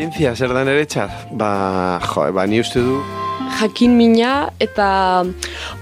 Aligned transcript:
Zientzia 0.00 0.30
zer 0.32 0.54
da 0.56 0.62
niretzat? 0.64 1.10
Ba, 1.36 2.00
jo, 2.00 2.22
ba, 2.32 2.46
ni 2.48 2.62
uste 2.62 2.80
du 2.80 3.02
jakin 3.58 3.92
mina 3.98 4.48
eta 4.56 5.24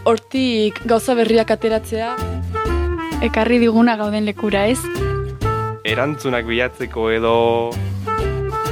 hortik 0.02 0.80
gauza 0.90 1.14
berriak 1.14 1.52
ateratzea. 1.54 2.16
Ekarri 3.22 3.60
diguna 3.62 3.94
gauden 4.00 4.26
lekura 4.26 4.64
ez. 4.72 4.80
Erantzunak 5.86 6.48
bilatzeko 6.50 7.06
edo 7.14 7.36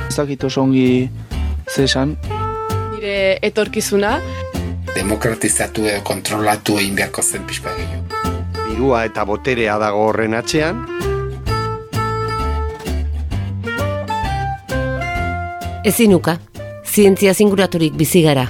Ez 0.09 0.17
dakit 0.17 0.49
oso 0.51 0.65
ongi 0.67 1.07
zesan. 1.71 2.17
Nire 2.97 3.39
etorkizuna, 3.47 4.17
demokratizatu 4.97 5.87
edo 5.87 6.03
kontrolatu 6.11 6.81
egin 6.83 6.99
beharko 6.99 7.23
zen 7.23 7.47
pixka 7.47 7.71
gehiago. 7.79 8.03
dirua 8.67 9.05
eta 9.07 9.23
boterea 9.25 9.79
dago 9.79 10.09
horren 10.09 10.35
atzean. 10.35 10.83
Ezinuka, 15.87 16.41
zientzia 16.83 17.31
zinguraturik 17.31 17.95
bizi 17.95 18.25
gara. 18.25 18.49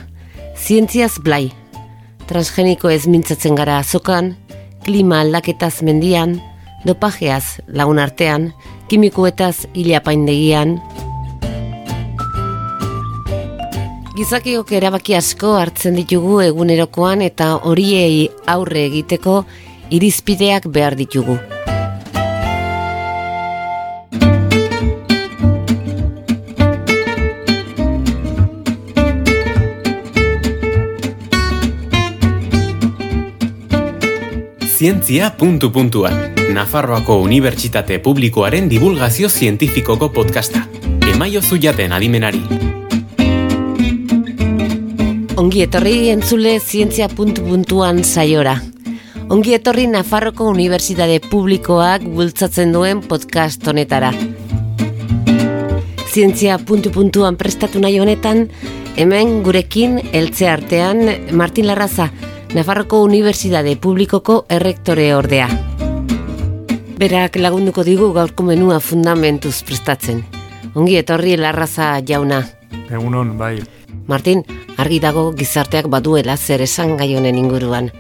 Zientziaz 0.57 1.19
blai. 1.21 1.51
Transgeniko 2.25 2.89
ez 2.89 3.03
mintzatzen 3.13 3.59
gara 3.59 3.75
azokan, 3.83 4.31
klima 4.87 5.19
aldaketaz 5.21 5.83
mendian, 5.85 6.39
dopajeaz 6.89 7.59
lagun 7.69 8.01
artean, 8.01 8.47
kimikoetaz 8.89 9.67
hilapaindegian. 9.75 10.79
Gizakiok 14.17 14.73
erabaki 14.81 15.19
asko 15.19 15.59
hartzen 15.59 16.01
ditugu 16.01 16.39
egunerokoan 16.47 17.21
eta 17.27 17.51
horiei 17.69 18.31
aurre 18.49 18.87
egiteko 18.89 19.43
irizpideak 19.93 20.73
behar 20.73 20.97
ditugu. 20.97 21.37
Zientzia 34.77 35.31
puntu 35.33 35.71
puntuan. 35.73 36.35
Nafarroako 36.53 37.15
Unibertsitate 37.25 37.97
Publikoaren 37.99 38.67
divulgazio 38.69 39.31
zientifikoko 39.31 40.11
podcasta. 40.13 40.67
Emaio 41.15 41.41
zuiaten 41.41 41.95
adimenari. 41.97 42.43
Ongi 45.41 45.65
etorri 45.65 46.11
entzule 46.13 46.59
zientzia 46.61 47.09
puntu 47.09 47.47
puntuan 47.49 48.05
saiora. 48.05 48.59
Ongi 49.31 49.57
etorri 49.57 49.87
Nafarroko 49.89 50.51
Unibertsitate 50.53 51.23
Publikoak 51.25 52.05
bultzatzen 52.05 52.77
duen 52.77 53.01
podcast 53.01 53.65
honetara. 53.65 54.13
Zientzia 56.13 56.59
puntu 56.59 56.93
puntuan 56.93 57.41
prestatu 57.41 57.81
nahi 57.81 57.97
honetan, 58.05 58.51
hemen 59.01 59.39
gurekin 59.43 60.03
eltze 60.13 60.53
artean 60.53 61.07
Martin 61.33 61.73
Larraza, 61.73 62.11
Nafarroko 62.57 63.03
Unibertsitate 63.05 63.75
Publikoko 63.77 64.35
errektore 64.49 65.11
ordea. 65.13 65.45
Berak 66.97 67.35
lagunduko 67.37 67.83
digu 67.85 68.07
gaurko 68.17 68.47
menua 68.49 68.79
fundamentuz 68.81 69.59
prestatzen. 69.69 70.23
Ongi 70.73 70.97
etorri 70.97 71.35
Larraza 71.37 71.91
jauna. 72.01 72.39
Egunon, 72.89 73.35
bai. 73.37 73.59
Martin, 74.09 74.41
argi 74.81 75.03
dago 75.05 75.27
gizarteak 75.37 75.91
baduela 75.93 76.39
zer 76.39 76.65
esan 76.65 76.97
gai 76.97 77.11
honen 77.19 77.37
inguruan. 77.37 77.91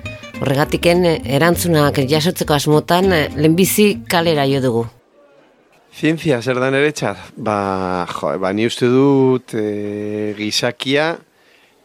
Horregatiken 0.40 1.04
erantzunak 1.04 2.00
jasotzeko 2.08 2.56
asmotan 2.56 3.12
lehenbizi 3.12 3.90
kalera 4.08 4.48
jo 4.48 4.64
dugu. 4.64 4.88
Zientzia 5.92 6.40
zer 6.40 6.64
da 6.64 6.72
niretzat? 6.72 7.28
Ba, 7.36 8.06
jo, 8.08 8.32
ba, 8.40 8.56
ni 8.56 8.64
uste 8.72 8.88
dut 8.88 9.52
e, 9.52 10.32
gizakia 10.40 11.18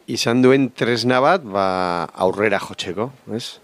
izan 0.08 0.42
duen 0.42 0.70
tresna 0.76 1.20
bat 1.22 1.44
ba, 1.44 2.08
aurrera 2.16 2.60
jotzeko, 2.60 3.12
ez? 3.36 3.60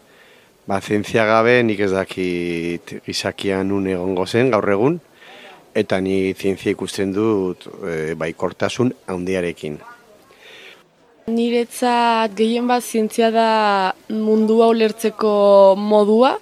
Ba, 0.68 0.82
zientzia 0.82 1.26
gabe 1.26 1.62
nik 1.64 1.80
ez 1.80 1.92
dakit 1.94 2.98
gizakia 3.06 3.64
nun 3.64 3.88
egongo 3.88 4.26
zen 4.28 4.52
gaur 4.52 4.68
egun, 4.70 5.00
eta 5.74 6.02
ni 6.02 6.34
zientzia 6.34 6.74
ikusten 6.76 7.14
dut 7.16 7.70
e, 7.84 8.16
baikortasun 8.16 8.94
handiarekin. 9.08 9.80
niretzat 11.28 12.32
gehien 12.40 12.68
bat 12.70 12.84
zientzia 12.84 13.28
da 13.36 13.50
mundua 14.08 14.70
ulertzeko 14.72 15.76
modua, 15.76 16.38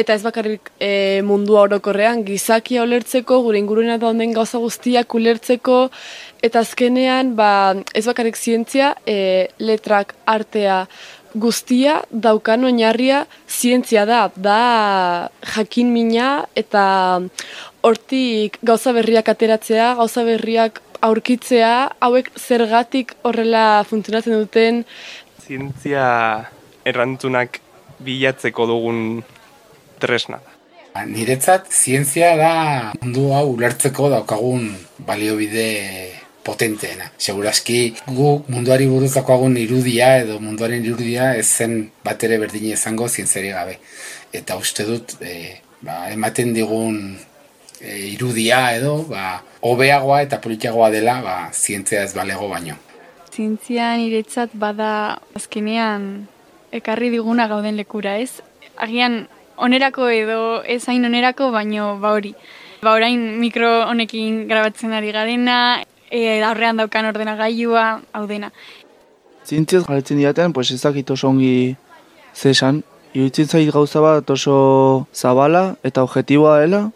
eta 0.00 0.16
ez 0.16 0.22
bakarrik 0.24 0.70
e, 0.80 1.20
mundua 1.26 1.66
orokorrean 1.68 2.24
gizakia 2.24 2.84
ulertzeko, 2.86 3.40
gure 3.44 3.60
inguruna 3.60 3.98
dauden 4.00 4.34
gauza 4.36 4.60
guztiak 4.62 5.14
ulertzeko, 5.14 5.78
eta 6.42 6.64
azkenean 6.64 7.34
ba, 7.36 7.52
ez 7.94 8.06
bakarrik 8.08 8.38
zientzia, 8.40 8.94
e, 9.06 9.48
letrak 9.60 10.14
artea 10.24 10.84
guztia 11.34 12.00
daukan 12.10 12.64
oinarria 12.66 13.24
zientzia 13.46 14.04
da, 14.08 14.24
da 14.34 15.30
jakin 15.54 15.92
mina 15.94 16.30
eta 16.58 16.84
hortik 17.86 18.58
gauza 18.66 18.92
berriak 18.96 19.30
ateratzea, 19.30 19.94
gauza 20.00 20.24
berriak 20.26 20.82
aurkitzea, 21.00 21.74
hauek 22.02 22.32
zergatik 22.36 23.14
horrela 23.24 23.84
funtzionatzen 23.88 24.42
duten 24.42 24.84
zientzia 25.50 26.06
errantzunak 26.86 27.60
bilatzeko 28.04 28.66
dugun 28.70 28.98
tresna 30.00 30.40
da. 30.40 30.56
Ba, 30.94 31.04
Niretzat, 31.06 31.68
zientzia 31.70 32.32
da 32.38 32.54
mundu 32.98 33.28
hau 33.36 33.52
ulertzeko 33.52 34.08
daukagun 34.10 34.72
baliobide 35.06 35.68
potenteena. 36.42 37.06
Segurazki 37.20 37.94
guk 38.08 38.48
munduari 38.50 38.88
buruz 38.90 39.12
daukagun 39.14 39.56
irudia 39.60 40.16
edo 40.24 40.40
munduaren 40.42 40.84
irudia 40.84 41.34
ez 41.38 41.46
zen 41.46 41.76
bat 42.04 42.22
ere 42.26 42.40
berdine 42.42 42.74
izango 42.74 43.08
zientziari 43.08 43.52
gabe. 43.54 43.78
Eta 44.32 44.56
uste 44.58 44.86
dut, 44.88 45.16
e, 45.22 45.60
ba, 45.86 46.08
ematen 46.10 46.54
digun 46.56 47.00
e, 47.80 47.96
irudia 48.10 48.62
edo, 48.76 48.96
ba, 49.10 49.40
hobeagoa 49.66 50.22
eta 50.26 50.40
politiagoa 50.42 50.90
dela, 50.90 51.20
ba, 51.22 51.36
zientzia 51.52 52.04
ez 52.08 52.14
balego 52.16 52.48
baino. 52.50 52.78
Zientzia 53.30 53.92
niretzat 54.00 54.54
bada 54.58 55.20
azkenean 55.38 56.26
ekarri 56.74 57.10
diguna 57.14 57.46
gauden 57.50 57.78
lekura 57.78 58.16
ez. 58.18 58.40
Agian 58.80 59.26
onerako 59.60 60.08
edo 60.08 60.62
ez 60.64 60.82
hain 60.88 61.04
onerako, 61.04 61.50
baino 61.52 61.98
ba 62.00 62.12
hori. 62.16 62.34
Ba 62.82 62.94
orain 62.96 63.38
mikro 63.40 63.86
honekin 63.88 64.46
grabatzen 64.48 64.92
ari 64.96 65.12
garena, 65.12 65.82
e, 66.10 66.42
aurrean 66.42 66.76
daukan 66.80 67.06
ordenagailua, 67.12 68.00
hau 68.12 68.26
dena. 68.26 68.50
Zientziaz 69.46 69.84
galetzen 69.86 70.18
diaten, 70.18 70.52
pues 70.52 70.70
ez 70.70 70.80
dakit 70.82 71.10
oso 71.10 71.28
ongi 71.28 71.76
zesan. 72.34 72.82
Iruditzen 73.14 73.48
zait 73.48 73.70
gauza 73.74 74.00
bat 74.00 74.28
oso 74.30 75.06
zabala 75.14 75.76
eta 75.82 76.02
objetiboa 76.06 76.60
dela. 76.60 76.90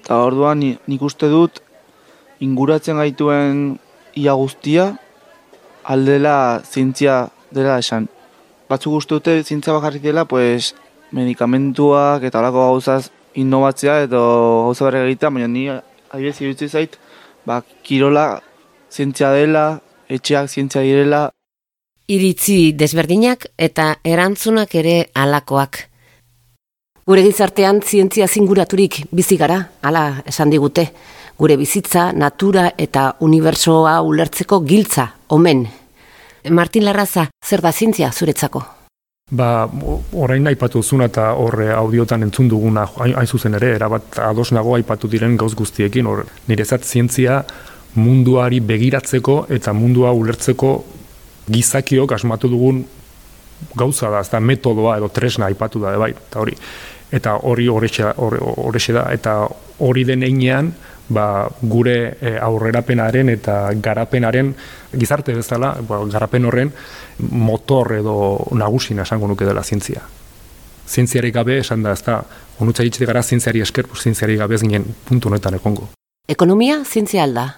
Eta 0.00 0.16
orduan 0.24 0.58
ni- 0.58 0.78
nik 0.86 1.02
uste 1.02 1.28
dut 1.28 1.60
inguratzen 2.40 2.96
gaituen 2.96 3.78
ia 4.14 4.32
guztia 4.32 4.96
aldela 5.84 6.62
zientzia 6.64 7.28
dela 7.50 7.78
esan. 7.78 8.08
Batzuk 8.68 8.92
uste 9.00 9.14
dute 9.14 9.42
zientzia 9.44 9.72
bakarrik 9.72 10.02
dela, 10.02 10.24
pues, 10.24 10.74
medikamentuak 11.12 12.22
eta 12.28 12.40
horako 12.40 12.66
gauzaz 12.72 13.10
innovatzea 13.38 14.02
edo 14.08 14.22
gauza 14.66 14.88
berri 14.88 15.06
egitea, 15.06 15.30
baina 15.30 15.48
ni 15.48 15.68
adibidez 15.68 16.40
iruditzen 16.40 16.68
zait, 16.68 16.98
ba, 17.46 17.62
kirola 17.82 18.40
zientzia 18.92 19.32
dela, 19.32 19.80
etxeak 20.08 20.48
zientzia 20.48 20.82
direla, 20.82 21.28
Iritzi 22.08 22.72
desberdinak 22.72 23.42
eta 23.60 23.98
erantzunak 24.00 24.72
ere 24.80 25.10
alakoak. 25.12 25.82
Gure 27.04 27.24
gizartean 27.26 27.82
zientzia 27.84 28.24
zinguraturik 28.24 28.96
bizi 29.12 29.36
gara, 29.36 29.58
hala 29.84 30.22
esan 30.24 30.48
digute. 30.48 30.86
Gure 31.36 31.58
bizitza, 31.60 32.06
natura 32.16 32.70
eta 32.80 33.10
unibertsoa 33.20 33.98
ulertzeko 34.08 34.62
giltza, 34.64 35.06
omen. 35.28 35.66
Martin 36.48 36.88
Larraza, 36.88 37.28
zer 37.44 37.60
da 37.60 37.76
zientzia 37.76 38.08
zuretzako? 38.08 38.77
Ba, 39.30 39.68
orain 40.16 40.46
aipatu 40.48 40.80
zuna 40.82 41.04
eta 41.10 41.34
horre 41.36 41.66
audiotan 41.76 42.22
entzun 42.24 42.46
duguna 42.48 42.86
hain 43.04 43.26
zuzen 43.26 43.58
ere, 43.58 43.74
erabat 43.76 44.16
ados 44.24 44.52
nago 44.56 44.72
aipatu 44.78 45.08
diren 45.12 45.36
gauz 45.36 45.52
guztiekin, 45.54 46.06
hor 46.08 46.22
nirezat 46.48 46.84
zientzia 46.84 47.42
munduari 48.00 48.60
begiratzeko 48.64 49.42
eta 49.52 49.74
mundua 49.76 50.14
ulertzeko 50.16 50.70
gizakiok 51.52 52.14
asmatu 52.16 52.48
dugun 52.48 52.80
gauza 53.76 54.08
da, 54.08 54.22
ez 54.24 54.30
da 54.32 54.40
metodoa 54.40 54.96
edo 54.96 55.10
tresna 55.12 55.50
aipatu 55.52 55.82
da, 55.82 55.92
bai, 56.00 56.14
eta 56.16 56.40
hori. 56.40 56.56
Eta 57.12 57.38
hori 57.48 57.68
horrexe 57.68 58.92
da, 58.96 59.04
eta 59.12 59.34
hori 59.84 60.04
den 60.08 60.24
einean, 60.24 60.72
ba, 61.08 61.48
gure 61.62 61.96
e, 62.20 62.34
aurrerapenaren 62.40 63.32
eta 63.32 63.58
garapenaren 63.82 64.54
gizarte 64.92 65.34
bezala, 65.36 65.74
ba, 65.88 66.00
garapen 66.10 66.48
horren 66.48 66.72
motor 67.18 67.94
edo 67.98 68.16
nagusina 68.56 69.06
esango 69.08 69.28
nuke 69.28 69.48
dela 69.48 69.64
zientzia. 69.64 70.02
Zientziarik 70.88 71.34
gabe 71.34 71.58
esan 71.60 71.82
da, 71.84 71.92
ez 71.92 72.02
da, 72.04 72.20
onutza 72.60 72.84
itxite 72.84 73.08
gara 73.08 73.22
zientziari 73.22 73.60
esker, 73.60 73.88
pues, 73.88 74.02
zientziarik 74.02 74.38
gabe 74.40 74.56
ez 74.56 74.62
ginen 74.62 74.86
puntu 75.08 75.28
honetan 75.28 75.58
egongo. 75.58 75.90
Ekonomia 76.28 76.82
zientzia 76.84 77.24
alda. 77.24 77.48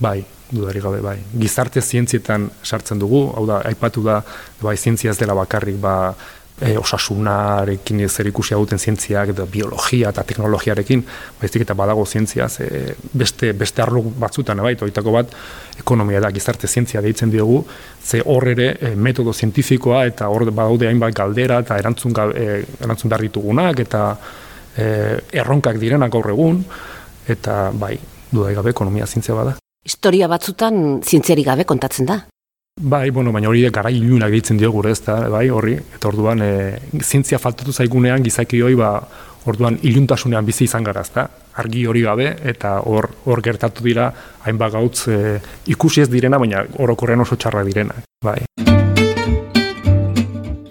Bai, 0.00 0.22
dudari 0.50 0.80
gabe 0.80 1.00
bai. 1.04 1.18
Gizarte 1.38 1.82
zientzietan 1.82 2.48
sartzen 2.62 3.00
dugu, 3.00 3.26
hau 3.36 3.44
da, 3.48 3.60
aipatu 3.68 4.04
da, 4.04 4.22
bai, 4.60 4.76
zientzia 4.76 5.12
ez 5.12 5.18
dela 5.20 5.36
bakarrik, 5.36 5.78
ba, 5.80 6.14
e, 6.62 6.76
osasunarekin 6.78 8.02
zer 8.08 8.28
ikusia 8.30 8.56
duten 8.60 8.78
zientziak, 8.78 9.32
edo 9.34 9.46
biologia 9.50 10.12
eta 10.14 10.24
teknologiarekin, 10.26 11.02
baizik 11.40 11.64
eta 11.66 11.74
badago 11.78 12.04
zientzia, 12.06 12.48
ze 12.48 12.94
beste, 13.12 13.52
beste 13.52 13.82
arlo 13.82 14.02
batzutan, 14.02 14.62
bai, 14.62 14.76
oitako 14.80 15.16
bat, 15.16 15.34
ekonomia 15.78 16.20
da 16.22 16.30
gizarte 16.34 16.68
zientzia 16.68 17.02
deitzen 17.02 17.30
diogu, 17.30 17.62
ze 18.02 18.22
hor 18.24 18.48
ere 18.54 18.70
e, 18.80 18.94
metodo 18.94 19.32
zientifikoa 19.32 20.04
eta 20.10 20.28
hor 20.28 20.46
badaude 20.50 20.88
hainbat 20.88 21.14
galdera 21.18 21.60
eta 21.64 21.78
erantzun, 21.78 22.14
e, 22.34 22.62
erantzun 22.80 23.12
darritugunak 23.12 23.82
eta 23.86 24.04
e, 24.76 24.86
erronkak 25.32 25.80
direnak 25.82 26.12
gaur 26.12 26.30
egun, 26.30 26.62
eta 27.28 27.70
bai, 27.74 27.96
dudai 28.30 28.54
gabe 28.54 28.70
ekonomia 28.70 29.06
zientzia 29.06 29.34
bada. 29.34 29.56
Historia 29.82 30.28
batzutan 30.30 31.00
zientziari 31.02 31.42
gabe 31.42 31.66
kontatzen 31.66 32.06
da. 32.06 32.22
Bai, 32.80 33.10
bueno, 33.10 33.32
baina 33.32 33.50
hori 33.50 33.66
gara 33.68 33.90
ilunak 33.92 34.30
ditzen 34.32 34.56
dio 34.56 34.70
gure 34.72 34.94
ez 34.94 35.02
da, 35.04 35.28
bai, 35.28 35.50
horri, 35.52 35.74
eta 35.76 36.08
orduan, 36.08 36.40
e, 36.40 36.78
zientzia 37.04 37.36
faltatu 37.38 37.72
zaigunean, 37.72 38.22
gizaki 38.24 38.62
hori, 38.64 38.74
ba, 38.80 38.94
orduan, 39.44 39.76
iluntasunean 39.82 40.46
bizi 40.46 40.64
izan 40.64 40.82
gara, 40.82 41.02
da, 41.14 41.26
argi 41.60 41.84
hori 41.84 42.00
gabe, 42.00 42.30
eta 42.48 42.78
hor, 42.88 43.10
hor 43.26 43.42
gertatu 43.44 43.84
dira, 43.84 44.06
hainbat 44.46 44.72
gautz, 44.72 45.04
e, 45.12 45.36
ikusi 45.68 46.00
ez 46.00 46.08
direna, 46.08 46.38
baina 46.40 46.62
orokorrean 46.80 47.20
oso 47.20 47.36
txarra 47.36 47.60
direna, 47.68 47.92
bai. 48.24 48.38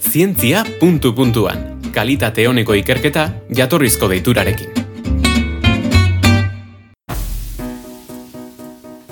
Zientzia 0.01 0.63
puntu 0.79 1.13
puntuan, 1.13 1.77
kalitate 1.93 2.47
honeko 2.49 2.73
ikerketa, 2.81 3.27
jatorrizko 3.53 4.09
deiturarekin. 4.09 4.73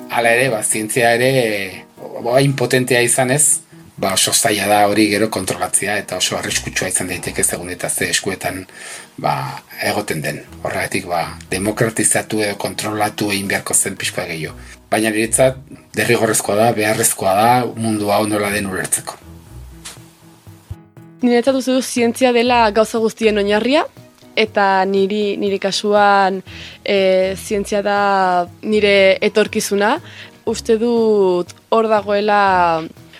Hala 0.09 0.33
ere, 0.33 0.49
ba, 0.49 0.63
zientzia 0.65 1.13
ere, 1.19 1.85
ba, 2.23 2.39
impotentea 2.41 3.01
izan 3.05 3.31
ez, 3.31 3.59
ba, 3.99 4.13
oso 4.13 4.33
zaila 4.33 4.67
da 4.67 4.79
hori 4.87 5.07
gero 5.11 5.29
kontrolatzea 5.33 5.97
eta 6.01 6.17
oso 6.17 6.37
arriskutsua 6.37 6.89
izan 6.91 7.11
daiteke 7.11 7.43
egun 7.43 7.69
eta 7.73 7.89
ze 7.89 8.09
eskuetan 8.09 8.65
ba, 9.17 9.61
egoten 9.91 10.21
den. 10.21 10.41
Horregatik 10.63 11.07
ba, 11.07 11.23
demokratizatu 11.51 12.41
edo 12.45 12.57
kontrolatu 12.57 13.31
egin 13.31 13.47
beharko 13.51 13.73
zen 13.73 13.97
pixkoa 13.99 14.27
gehiago. 14.31 14.55
Baina 14.89 15.11
niretzat 15.13 15.59
derrigorrezkoa 15.95 16.55
da, 16.55 16.71
beharrezkoa 16.73 17.33
da 17.35 17.49
mundu 17.75 18.11
hau 18.11 18.25
nola 18.27 18.49
den 18.55 18.69
ulertzeko. 18.71 19.19
Niretzat 21.21 21.57
duzu 21.59 21.81
zientzia 21.83 22.31
dela 22.31 22.69
gauza 22.71 23.01
guztien 23.03 23.37
oinarria, 23.37 23.83
eta 24.39 24.85
niri 24.87 25.35
nire 25.37 25.59
kasuan 25.59 26.39
e, 26.83 27.35
zientzia 27.35 27.81
da 27.83 28.47
nire 28.61 29.17
etorkizuna, 29.27 29.97
uste 30.49 30.77
dut 30.81 31.53
hor 31.69 31.87
dagoela 31.87 32.41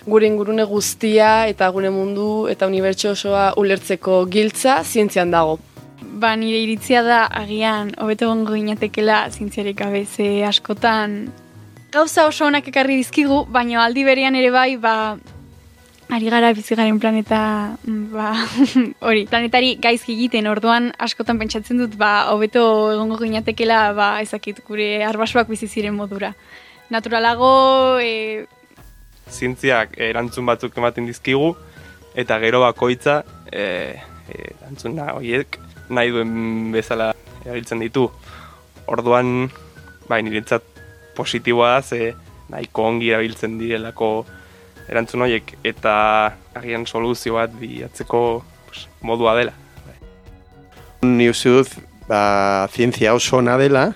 gure 0.10 0.28
ingurune 0.28 0.66
guztia 0.66 1.48
eta 1.48 1.70
gure 1.76 1.90
mundu 1.94 2.48
eta 2.52 2.68
unibertso 2.68 3.14
osoa 3.14 3.54
ulertzeko 3.62 4.26
giltza 4.26 4.82
zientzian 4.84 5.32
dago. 5.32 5.60
Ba, 6.02 6.36
nire 6.36 6.62
iritzia 6.64 7.04
da 7.04 7.26
agian 7.42 7.92
hobeto 8.02 8.28
gongo 8.32 8.56
ginatekela 8.56 9.28
zientziarik 9.30 9.78
gabe 9.78 10.06
askotan. 10.48 11.32
Gauza 11.92 12.28
oso 12.28 12.46
onak 12.46 12.68
ekarri 12.68 12.96
dizkigu, 12.98 13.46
baina 13.50 13.84
aldi 13.84 14.04
berean 14.04 14.36
ere 14.36 14.52
bai, 14.52 14.78
ba, 14.78 15.18
ari 16.10 16.30
gara 16.30 16.54
bizigaren 16.54 17.00
planeta, 17.00 17.78
ba, 17.86 18.34
hori, 19.08 19.26
planetari 19.26 19.76
gaizki 19.82 20.14
egiten, 20.14 20.48
orduan 20.48 20.92
askotan 20.98 21.40
pentsatzen 21.40 21.78
dut, 21.78 21.98
ba, 21.98 22.30
hobeto 22.34 22.92
egongo 22.94 23.18
ginatekela, 23.18 23.94
ba, 23.94 24.10
ezakit, 24.22 24.62
gure 24.68 25.04
arbasuak 25.04 25.50
biziziren 25.50 25.96
modura 25.98 26.34
naturalago... 26.90 28.00
E... 28.02 28.46
Zientziak 29.30 29.94
erantzun 30.02 30.48
batzuk 30.50 30.76
ematen 30.82 31.06
dizkigu, 31.06 31.54
eta 32.18 32.40
gero 32.42 32.64
bakoitza 32.64 33.22
e, 33.52 33.64
e, 34.26 34.38
erantzuna 34.56 35.14
horiek 35.14 35.60
nahi 35.94 36.14
duen 36.14 36.72
bezala 36.74 37.12
erabiltzen 37.44 37.84
ditu. 37.86 38.08
Orduan, 38.90 39.50
bai, 40.10 40.24
niretzat 40.26 40.66
positiboa 41.18 41.76
da, 41.76 41.82
ze 41.86 42.14
nahiko 42.50 42.88
ongi 42.90 43.14
erabiltzen 43.14 43.60
direlako 43.62 44.10
erantzun 44.90 45.28
horiek, 45.28 45.54
eta 45.62 45.94
agian 46.58 46.88
soluzio 46.90 47.38
bat 47.38 47.54
bilatzeko 47.62 48.24
pues, 48.66 48.88
modua 49.06 49.36
dela. 49.38 49.54
Ni 51.06 51.30
uste 51.30 51.54
dut, 51.54 51.76
ba, 52.10 52.68
zientzia 52.74 53.14
oso 53.14 53.38
ona 53.38 53.60
dela, 53.62 53.92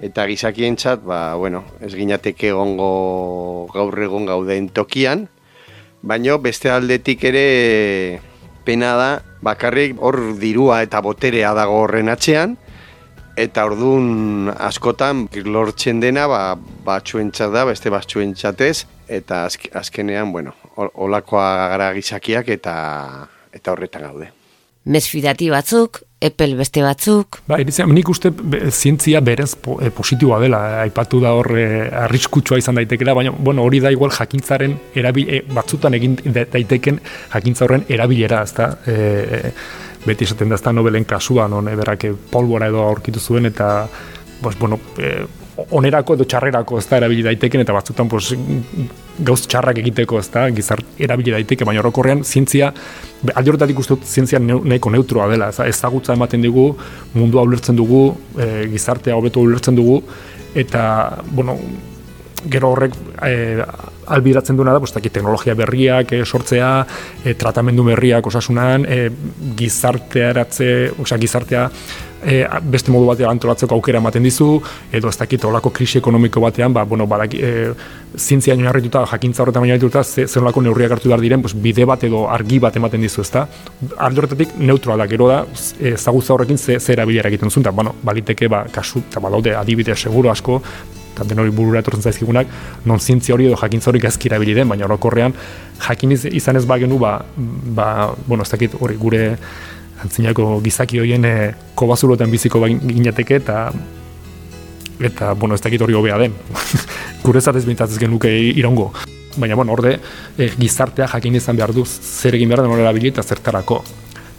eta 0.00 0.26
gizakientzat, 0.26 1.04
ba, 1.04 1.34
bueno, 1.36 1.64
ez 1.84 1.92
ginateke 1.94 2.50
egongo 2.54 3.68
gaur 3.74 3.96
egon 4.00 4.26
gauden 4.28 4.70
tokian, 4.72 5.28
baino 6.02 6.38
beste 6.40 6.70
aldetik 6.72 7.24
ere 7.28 8.20
pena 8.64 8.94
da, 8.96 9.10
bakarrik 9.44 10.00
hor 10.00 10.20
dirua 10.40 10.80
eta 10.84 11.02
boterea 11.04 11.52
dago 11.56 11.82
horren 11.84 12.08
atzean, 12.12 12.56
eta 13.40 13.64
ordun 13.68 14.50
askotan 14.56 15.26
lortzen 15.44 16.00
dena 16.00 16.26
ba, 16.28 16.42
batxuentzat 16.84 17.52
da, 17.52 17.64
beste 17.68 17.92
batxuentzatez, 17.92 18.86
eta 19.08 19.46
azkenean, 19.46 20.32
bueno, 20.32 20.54
olakoa 20.76 21.68
gara 21.72 21.92
gizakiak 21.96 22.48
eta 22.48 22.74
eta 23.52 23.72
horretan 23.72 24.06
gaude. 24.06 24.30
Mesfidati 24.86 25.50
batzuk, 25.50 26.04
epel 26.20 26.54
beste 26.58 26.82
batzuk. 26.84 27.40
Ba, 27.48 27.58
iritzen, 27.62 27.90
nik 27.96 28.08
uste 28.12 28.30
zientzia 28.70 29.22
berez 29.24 29.54
po, 29.56 29.78
e, 29.80 29.90
positiboa 29.94 30.40
dela, 30.42 30.60
aipatu 30.84 31.20
da 31.22 31.32
hor 31.36 31.54
e, 31.56 31.66
arriskutsua 32.04 32.60
izan 32.60 32.76
daitekela, 32.76 33.14
baina 33.16 33.32
bueno, 33.32 33.64
hori 33.64 33.80
da 33.80 33.92
igual 33.92 34.12
jakintzaren 34.14 34.76
erabil, 35.00 35.30
e, 35.32 35.42
batzutan 35.48 35.96
egin 35.96 36.18
daiteken 36.36 37.00
jakintza 37.32 37.66
horren 37.66 37.86
erabilera, 37.88 38.44
ezta? 38.44 38.70
E, 38.86 39.52
beti 40.04 40.28
esaten 40.28 40.52
da, 40.52 40.60
ezta 40.60 40.72
nobelen 40.76 41.08
kasuan, 41.08 41.52
non, 41.56 41.68
eberrak 41.72 42.06
polbora 42.30 42.68
edo 42.68 42.84
aurkitu 42.84 43.20
zuen, 43.20 43.48
eta, 43.48 43.88
pues, 44.42 44.58
bueno, 44.60 44.80
e, 45.00 45.24
onerako 45.70 46.16
edo 46.16 46.26
txarrerako 46.28 46.78
ez 46.78 46.86
da 46.88 46.98
erabili 47.00 47.24
daiteken 47.26 47.64
eta 47.64 47.74
batzutan 47.74 48.08
pues, 48.08 48.32
gauz 49.18 49.40
txarrak 49.46 49.80
egiteko 49.82 50.20
ez 50.20 50.28
da 50.32 50.46
gizart 50.54 51.00
erabili 51.02 51.34
daiteke, 51.34 51.66
baina 51.68 51.82
orokorrean 51.82 52.24
zientzia, 52.24 52.72
aldi 53.34 53.52
horretatik 53.52 53.82
uste 53.82 53.96
dut 53.96 54.08
zientzia 54.08 54.40
nahiko 54.40 54.92
neutroa 54.94 55.28
dela, 55.32 55.50
ez 55.50 55.68
ezagutza 55.68 56.16
ematen 56.16 56.42
dugu, 56.44 56.70
mundua 57.14 57.44
ulertzen 57.48 57.76
dugu, 57.76 58.04
e, 58.38 58.66
gizartea 58.72 59.16
hobeto 59.16 59.44
ulertzen 59.44 59.76
dugu, 59.76 60.00
eta, 60.54 60.82
bueno, 61.30 61.58
gero 62.50 62.70
horrek 62.72 62.94
e, 63.26 63.64
albiratzen 64.10 64.56
duena 64.56 64.72
da, 64.72 64.80
bostak, 64.82 65.04
teknologia 65.12 65.54
berriak 65.58 66.14
e, 66.16 66.22
sortzea, 66.24 66.70
e, 67.24 67.34
tratamendu 67.38 67.84
berriak 67.90 68.26
osasunan, 68.32 68.86
e, 68.88 69.10
gizartea 69.58 70.30
eratze, 70.34 70.70
osa, 70.98 71.20
gizartea 71.20 71.68
e, 72.24 72.44
beste 72.62 72.92
modu 72.92 73.08
batean 73.08 73.34
antolatzeko 73.34 73.76
aukera 73.76 74.00
ematen 74.00 74.24
dizu, 74.26 74.50
edo 74.92 75.08
ez 75.08 75.16
dakit 75.18 75.44
olako 75.44 75.72
krisi 75.74 75.98
ekonomiko 75.98 76.42
batean, 76.44 76.72
ba, 76.72 76.84
bueno, 76.84 77.06
badak, 77.10 77.34
e, 77.34 77.72
zintzia 78.16 78.56
nioarrituta, 78.56 79.04
jakintza 79.10 79.44
horretan 79.44 79.64
baina 79.66 79.78
dituta, 79.78 80.04
ze, 80.04 80.26
zer 80.26 80.42
olako 80.42 80.62
neurriak 80.66 80.96
hartu 80.96 81.10
behar 81.12 81.24
diren, 81.24 81.42
pues, 81.42 81.54
bide 81.54 81.86
bat 81.88 82.04
edo 82.04 82.26
argi 82.28 82.60
bat 82.62 82.76
ematen 82.76 83.02
dizu, 83.02 83.24
ezta? 83.26 83.46
Ardo 83.96 84.24
horretatik 84.24 84.56
neutroa 84.58 84.96
da, 85.00 85.08
gero 85.10 85.28
da, 85.30 85.42
ezagutza 85.94 86.34
horrekin 86.34 86.58
ze, 86.58 86.78
ze 86.80 86.94
erabilera 86.96 87.32
egiten 87.32 87.50
zuen, 87.50 87.66
eta, 87.66 87.74
bueno, 87.74 87.94
baliteke, 88.02 88.48
ba, 88.48 88.64
kasu, 88.72 89.04
eta 89.08 89.20
badaude, 89.20 89.54
adibide 89.56 89.96
seguro 89.96 90.30
asko, 90.30 90.60
eta 91.10 91.26
den 91.28 91.42
hori 91.42 91.52
burura 91.54 91.82
etortzen 91.82 92.06
zaizkigunak, 92.06 92.48
non 92.88 93.00
zientzia 93.00 93.34
hori 93.34 93.48
edo 93.48 93.58
jakintza 93.60 93.90
hori 93.90 94.00
gazki 94.00 94.30
erabili 94.30 94.54
den, 94.56 94.68
baina 94.70 94.86
orokorrean 94.86 95.34
jakin 95.80 96.14
izan 96.14 96.56
ez 96.56 96.64
bagenu, 96.68 96.98
ba, 96.98 97.18
ba, 97.76 97.88
bueno, 98.26 98.46
ez 98.46 98.50
dakit 98.52 98.76
hori 98.80 98.96
gure 99.00 99.24
antzinako 100.04 100.60
gizaki 100.64 101.00
horien 101.00 101.24
e, 101.24 101.34
kobazulotan 101.74 102.30
biziko 102.30 102.62
ginateke 102.66 103.40
eta 103.40 103.70
eta, 105.00 105.32
bueno, 105.32 105.54
ez 105.54 105.62
dakit 105.64 105.80
hori 105.80 105.96
hobea 105.96 106.18
den. 106.20 106.34
Gure 107.24 107.40
zatez 107.40 107.64
bintatzez 107.64 107.98
genuke 107.98 108.28
irongo. 108.28 108.90
Baina, 109.36 109.56
bueno, 109.56 109.72
orde, 109.72 109.94
e, 110.36 110.50
gizartea 110.58 111.08
jakin 111.08 111.38
izan 111.40 111.56
behar 111.56 111.72
du 111.72 111.86
zer 111.86 112.36
egin 112.36 112.50
behar 112.50 112.64
den 112.64 112.74
horrela 112.74 112.92
eta 112.92 113.22
zertarako. 113.22 113.82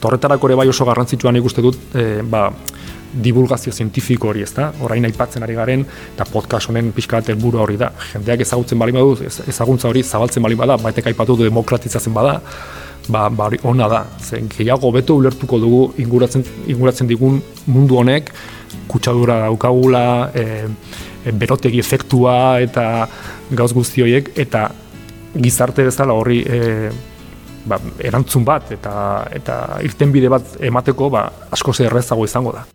Torretarako 0.02 0.50
ere 0.50 0.56
bai 0.56 0.68
oso 0.68 0.86
garrantzitsuan 0.86 1.36
ikuste 1.38 1.62
dut, 1.62 1.78
e, 1.96 2.22
ba, 2.22 2.50
divulgazio 3.12 3.74
zientifiko 3.74 4.30
hori, 4.30 4.44
ez 4.44 4.54
da? 4.56 4.72
Orain 4.82 5.06
aipatzen 5.06 5.44
ari 5.44 5.56
garen, 5.56 5.84
eta 6.16 6.26
podcast 6.32 6.70
honen 6.70 6.92
pixka 6.96 7.20
bat 7.20 7.30
helburu 7.30 7.60
hori 7.60 7.78
da. 7.78 7.92
Jendeak 8.14 8.46
ezagutzen 8.46 8.80
bali 8.80 8.96
badu, 8.96 9.18
ezaguntza 9.48 9.90
hori 9.90 10.04
zabaltzen 10.04 10.44
bali 10.44 10.56
bada, 10.56 10.78
baitek 10.82 11.12
aipatu 11.12 11.36
du 11.36 11.50
demokratizatzen 11.50 12.14
bada, 12.16 12.40
ba, 13.10 13.30
ba 13.30 13.50
ona 13.64 13.88
da. 13.88 14.02
Zen, 14.20 14.50
gehiago 14.50 14.92
beto 14.92 15.16
ulertuko 15.20 15.60
dugu 15.60 15.82
inguratzen, 16.02 16.44
inguratzen 16.68 17.08
digun 17.08 17.42
mundu 17.68 17.98
honek, 18.02 18.32
kutsadura 18.88 19.42
daukagula, 19.46 20.32
e, 20.36 20.68
e, 21.26 21.32
berotegi 21.32 21.80
efektua 21.80 22.60
eta 22.62 23.08
gauz 23.52 23.72
guzti 23.74 24.04
horiek, 24.04 24.34
eta 24.36 24.70
gizarte 25.36 25.86
bezala 25.88 26.14
horri 26.14 26.42
e, 26.44 26.92
ba, 27.66 27.80
erantzun 28.04 28.46
bat 28.48 28.72
eta 28.76 28.94
eta 29.32 29.58
irtenbide 29.86 30.30
bat 30.32 30.58
emateko 30.60 31.10
ba, 31.14 31.26
asko 31.52 31.76
errezago 31.80 32.26
izango 32.28 32.56
da. 32.58 32.66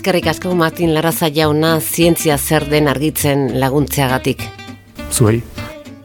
Eskerrik 0.00 0.30
asko 0.30 0.54
Martin 0.56 0.94
Laraza 0.96 1.28
jauna 1.28 1.74
zientzia 1.78 2.38
zer 2.38 2.64
den 2.70 2.86
argitzen 2.88 3.42
laguntzeagatik. 3.60 4.40
Zuei. 5.12 5.42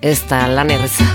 Ez 0.01 0.17
da 0.27 0.41
lan 0.51 0.73
erreza. 0.75 1.05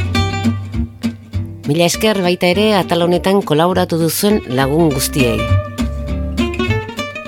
Mila 1.68 1.84
esker 1.84 2.22
baita 2.24 2.48
ere 2.48 2.64
atal 2.78 3.04
honetan 3.04 3.42
kolaboratu 3.44 3.98
duzuen 4.00 4.40
lagun 4.56 4.88
guztiei. 4.94 5.36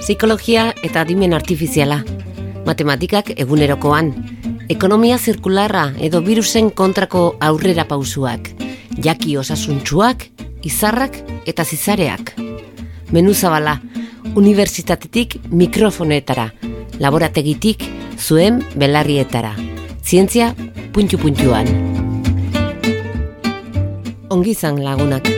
Psikologia 0.00 0.70
eta 0.80 1.04
adimen 1.04 1.36
artifiziala. 1.36 2.00
Matematikak 2.64 3.34
egunerokoan. 3.36 4.14
Ekonomia 4.72 5.20
zirkularra 5.20 5.90
edo 6.00 6.24
virusen 6.24 6.72
kontrako 6.72 7.26
aurrera 7.40 7.84
pausuak. 7.84 8.54
Jaki 8.96 9.36
osasuntsuak, 9.36 10.30
izarrak 10.64 11.20
eta 11.44 11.68
zizareak. 11.68 12.38
Menu 13.12 13.34
zabala, 13.36 13.82
unibertsitatetik 14.34 15.36
mikrofonetara, 15.50 16.52
laborategitik 17.00 17.84
zuen 18.16 18.62
belarrietara. 18.76 19.54
Zientzia 20.02 20.54
puntu 20.92 21.18
puntuan. 21.18 21.68
Ongizan 24.32 24.80
lagunak. 24.84 25.28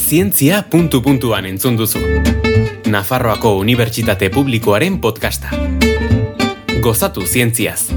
Zientzia 0.00 0.62
puntu 0.70 1.02
puntuan 1.02 1.46
entzun 1.46 1.76
duzu. 1.76 2.00
Nafarroako 2.86 3.56
Unibertsitate 3.60 4.30
Publikoaren 4.30 5.00
podcasta. 5.00 5.52
Gozatu 6.80 7.26
zientziaz. 7.26 7.95